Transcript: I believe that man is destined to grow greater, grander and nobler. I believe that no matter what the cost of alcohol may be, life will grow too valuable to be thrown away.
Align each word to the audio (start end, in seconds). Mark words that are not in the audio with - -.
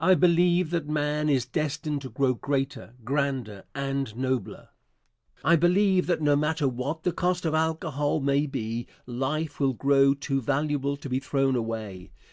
I 0.00 0.16
believe 0.16 0.70
that 0.70 0.88
man 0.88 1.28
is 1.28 1.46
destined 1.46 2.02
to 2.02 2.10
grow 2.10 2.34
greater, 2.34 2.94
grander 3.04 3.62
and 3.72 4.16
nobler. 4.16 4.70
I 5.44 5.54
believe 5.54 6.08
that 6.08 6.20
no 6.20 6.34
matter 6.34 6.66
what 6.66 7.04
the 7.04 7.12
cost 7.12 7.44
of 7.44 7.54
alcohol 7.54 8.18
may 8.18 8.46
be, 8.46 8.88
life 9.06 9.60
will 9.60 9.74
grow 9.74 10.12
too 10.14 10.40
valuable 10.40 10.96
to 10.96 11.08
be 11.08 11.20
thrown 11.20 11.54
away. 11.54 12.10